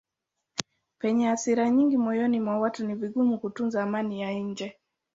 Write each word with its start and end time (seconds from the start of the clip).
Penye 0.99 1.23
hasira 1.29 1.69
nyingi 1.69 1.97
moyoni 1.97 2.39
mwa 2.39 2.59
watu 2.59 2.85
ni 2.87 2.95
vigumu 2.95 3.39
kutunza 3.39 3.83
amani 3.83 4.21
ya 4.21 4.33
nje. 4.33 4.77